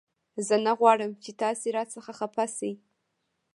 [0.47, 2.73] زه نه غواړم چې تاسې را څخه خفه شئ